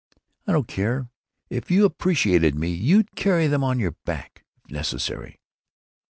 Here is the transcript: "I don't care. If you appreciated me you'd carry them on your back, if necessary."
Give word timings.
"I 0.47 0.51
don't 0.53 0.67
care. 0.67 1.09
If 1.51 1.69
you 1.69 1.85
appreciated 1.85 2.55
me 2.55 2.69
you'd 2.69 3.15
carry 3.15 3.45
them 3.45 3.63
on 3.63 3.77
your 3.79 3.93
back, 4.03 4.43
if 4.65 4.71
necessary." 4.71 5.39